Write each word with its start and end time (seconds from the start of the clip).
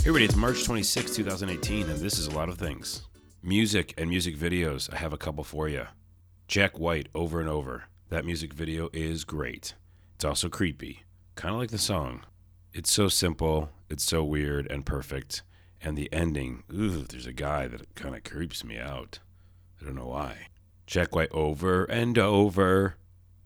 Everybody, 0.00 0.24
it's 0.24 0.34
March 0.34 0.64
26, 0.64 1.14
2018, 1.14 1.90
and 1.90 1.98
this 2.00 2.18
is 2.18 2.26
a 2.26 2.30
lot 2.30 2.48
of 2.48 2.56
things. 2.56 3.02
Music 3.42 3.92
and 3.98 4.08
music 4.08 4.34
videos. 4.34 4.90
I 4.92 4.96
have 4.96 5.12
a 5.12 5.18
couple 5.18 5.44
for 5.44 5.68
you. 5.68 5.86
Jack 6.48 6.78
White, 6.78 7.10
over 7.14 7.38
and 7.38 7.50
over. 7.50 7.84
That 8.08 8.24
music 8.24 8.54
video 8.54 8.88
is 8.94 9.24
great. 9.24 9.74
It's 10.14 10.24
also 10.24 10.48
creepy, 10.48 11.04
kind 11.34 11.54
of 11.54 11.60
like 11.60 11.70
the 11.70 11.76
song. 11.76 12.22
It's 12.72 12.90
so 12.90 13.08
simple, 13.08 13.68
it's 13.90 14.02
so 14.02 14.24
weird 14.24 14.66
and 14.70 14.86
perfect. 14.86 15.42
And 15.82 15.98
the 15.98 16.10
ending, 16.12 16.64
ooh, 16.72 17.02
there's 17.02 17.26
a 17.26 17.32
guy 17.34 17.68
that 17.68 17.94
kind 17.94 18.16
of 18.16 18.24
creeps 18.24 18.64
me 18.64 18.78
out. 18.78 19.18
I 19.80 19.84
don't 19.84 19.96
know 19.96 20.06
why. 20.06 20.48
Jack 20.86 21.14
White, 21.14 21.30
over 21.30 21.84
and 21.84 22.18
over. 22.18 22.96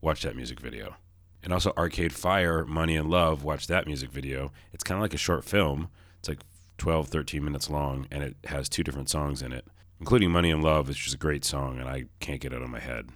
Watch 0.00 0.23
that 0.23 0.36
music 0.36 0.61
video. 0.61 0.95
And 1.43 1.53
also 1.53 1.73
Arcade 1.77 2.13
Fire, 2.13 2.64
Money 2.64 2.96
and 2.96 3.11
Love. 3.11 3.43
Watch 3.43 3.67
that 3.67 3.86
music 3.86 4.13
video. 4.13 4.53
It's 4.73 4.85
kind 4.85 4.99
of 4.99 5.03
like 5.03 5.14
a 5.14 5.18
short 5.18 5.45
film. 5.45 5.89
It's 6.25 6.29
like 6.31 6.41
12, 6.79 7.09
13 7.09 7.45
minutes 7.45 7.69
long, 7.69 8.07
and 8.11 8.23
it 8.23 8.37
has 8.46 8.69
two 8.69 8.82
different 8.82 9.11
songs 9.11 9.43
in 9.43 9.53
it, 9.53 9.67
including 10.01 10.31
Money 10.31 10.51
and 10.51 10.65
Love, 10.65 10.89
which 10.89 11.07
is 11.07 11.13
a 11.13 11.19
great 11.19 11.45
song, 11.45 11.79
and 11.79 11.87
I 11.87 12.07
can't 12.19 12.41
get 12.41 12.55
it 12.55 12.57
out 12.57 12.63
of 12.63 12.71
my 12.71 12.81
head. 12.81 13.11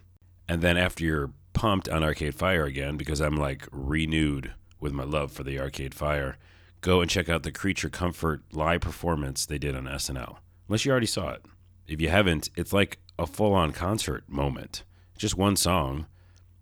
And 0.46 0.60
then 0.60 0.76
after 0.76 1.04
you're 1.04 1.32
pumped 1.54 1.88
on 1.88 2.04
Arcade 2.04 2.34
Fire 2.34 2.64
again, 2.64 2.98
because 2.98 3.20
I'm 3.20 3.36
like 3.36 3.66
renewed 3.72 4.52
with 4.78 4.92
my 4.92 5.04
love 5.04 5.32
for 5.32 5.42
the 5.42 5.58
Arcade 5.58 5.94
Fire, 5.94 6.36
go 6.82 7.00
and 7.00 7.10
check 7.10 7.30
out 7.30 7.44
the 7.44 7.50
Creature 7.50 7.88
Comfort 7.88 8.42
live 8.52 8.82
performance 8.82 9.46
they 9.46 9.58
did 9.58 9.74
on 9.74 9.84
SNL. 9.84 10.36
Unless 10.68 10.84
you 10.84 10.90
already 10.90 11.06
saw 11.06 11.30
it. 11.30 11.44
If 11.86 12.02
you 12.02 12.10
haven't, 12.10 12.50
it's 12.56 12.74
like 12.74 12.98
a 13.18 13.26
full 13.26 13.54
on 13.54 13.72
concert 13.72 14.28
moment. 14.28 14.84
Just 15.16 15.36
one 15.36 15.56
song 15.56 16.06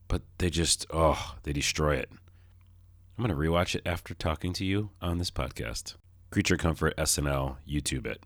but 0.09 0.23
they 0.39 0.51
just 0.51 0.87
oh 0.93 1.37
they 1.43 1.53
destroy 1.53 1.97
it. 1.97 2.11
I'm 3.19 3.25
gonna 3.25 3.35
rewatch 3.35 3.75
it 3.75 3.83
after 3.87 4.15
talking 4.15 4.53
to 4.55 4.65
you 4.65 4.91
on 5.01 5.19
this 5.19 5.31
podcast. 5.31 5.95
Creature 6.37 6.59
Comfort 6.59 6.95
SNL, 6.99 7.57
YouTube 7.67 8.05
it. 8.07 8.23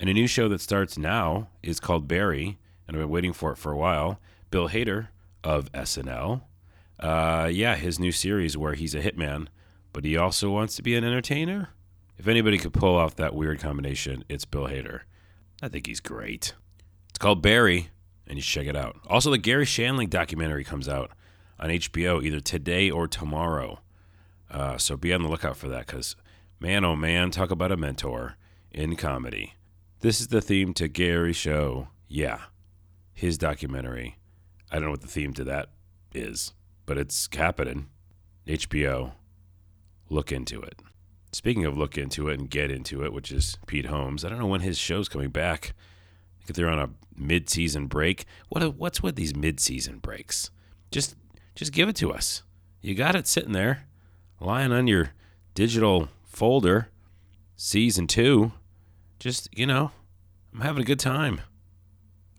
And 0.00 0.08
a 0.08 0.14
new 0.14 0.26
show 0.26 0.48
that 0.48 0.62
starts 0.62 0.96
now 0.96 1.50
is 1.62 1.80
called 1.80 2.08
Barry, 2.08 2.56
and 2.88 2.96
I've 2.96 3.02
been 3.02 3.10
waiting 3.10 3.34
for 3.34 3.52
it 3.52 3.58
for 3.58 3.70
a 3.70 3.76
while. 3.76 4.18
Bill 4.50 4.70
Hader 4.70 5.08
of 5.44 5.70
SNL, 5.72 6.44
uh, 6.98 7.50
yeah, 7.52 7.76
his 7.76 8.00
new 8.00 8.10
series 8.10 8.56
where 8.56 8.72
he's 8.72 8.94
a 8.94 9.02
hitman, 9.02 9.48
but 9.92 10.06
he 10.06 10.16
also 10.16 10.48
wants 10.48 10.76
to 10.76 10.82
be 10.82 10.96
an 10.96 11.04
entertainer. 11.04 11.68
If 12.16 12.26
anybody 12.26 12.56
could 12.56 12.72
pull 12.72 12.96
off 12.96 13.16
that 13.16 13.34
weird 13.34 13.60
combination, 13.60 14.24
it's 14.30 14.46
Bill 14.46 14.68
Hader. 14.68 15.00
I 15.62 15.68
think 15.68 15.86
he's 15.86 16.00
great. 16.00 16.54
It's 17.10 17.18
called 17.18 17.42
Barry 17.42 17.90
and 18.26 18.38
you 18.38 18.42
check 18.42 18.66
it 18.66 18.76
out. 18.76 18.96
Also, 19.08 19.30
the 19.30 19.36
Garry 19.36 19.66
Shandling 19.66 20.08
documentary 20.08 20.64
comes 20.64 20.88
out 20.88 21.10
on 21.60 21.68
HBO 21.68 22.24
either 22.24 22.40
today 22.40 22.90
or 22.90 23.06
tomorrow. 23.06 23.80
Uh, 24.50 24.78
so 24.78 24.96
be 24.96 25.12
on 25.12 25.22
the 25.22 25.28
lookout 25.28 25.58
for 25.58 25.68
that 25.68 25.86
because, 25.86 26.16
man, 26.62 26.84
oh 26.84 26.94
man, 26.94 27.32
talk 27.32 27.50
about 27.50 27.72
a 27.72 27.76
mentor 27.76 28.36
in 28.70 28.94
comedy. 28.94 29.54
This 29.98 30.20
is 30.20 30.28
the 30.28 30.40
theme 30.40 30.72
to 30.74 30.86
Garry 30.86 31.32
Show. 31.32 31.88
Yeah, 32.06 32.38
his 33.12 33.36
documentary. 33.36 34.16
I 34.70 34.76
don't 34.76 34.84
know 34.84 34.90
what 34.92 35.00
the 35.00 35.08
theme 35.08 35.34
to 35.34 35.44
that 35.44 35.70
is, 36.14 36.52
but 36.86 36.98
it's 36.98 37.28
happening. 37.34 37.88
HBO. 38.46 39.14
Look 40.08 40.30
into 40.30 40.62
it. 40.62 40.78
Speaking 41.32 41.64
of 41.64 41.76
look 41.76 41.98
into 41.98 42.28
it 42.28 42.38
and 42.38 42.48
get 42.48 42.70
into 42.70 43.04
it, 43.04 43.12
which 43.12 43.32
is 43.32 43.58
Pete 43.66 43.86
Holmes, 43.86 44.24
I 44.24 44.28
don't 44.28 44.38
know 44.38 44.46
when 44.46 44.60
his 44.60 44.78
show's 44.78 45.08
coming 45.08 45.30
back 45.30 45.74
if 46.46 46.54
they're 46.54 46.68
on 46.68 46.78
a 46.78 46.90
mid-season 47.16 47.88
break. 47.88 48.24
What 48.50 48.76
what's 48.76 49.02
with 49.02 49.16
these 49.16 49.34
mid-season 49.34 49.98
breaks? 49.98 50.50
Just 50.92 51.16
just 51.56 51.72
give 51.72 51.88
it 51.88 51.96
to 51.96 52.12
us. 52.12 52.44
You 52.82 52.94
got 52.94 53.16
it 53.16 53.26
sitting 53.26 53.52
there, 53.52 53.88
lying 54.38 54.70
on 54.70 54.86
your 54.86 55.10
digital 55.54 56.08
folder. 56.32 56.88
Season 57.56 58.06
two. 58.06 58.52
Just 59.18 59.48
you 59.56 59.66
know, 59.66 59.92
I'm 60.52 60.62
having 60.62 60.82
a 60.82 60.86
good 60.86 60.98
time. 60.98 61.40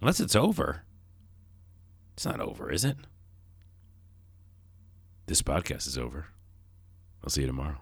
Unless 0.02 0.20
it's 0.20 0.36
over. 0.36 0.84
It's 2.14 2.26
not 2.26 2.42
over, 2.42 2.70
is 2.72 2.84
it? 2.84 2.98
This 5.28 5.42
podcast 5.42 5.88
is 5.88 5.98
over. 5.98 6.28
I'll 7.24 7.30
see 7.30 7.42
you 7.42 7.48
tomorrow. 7.48 7.78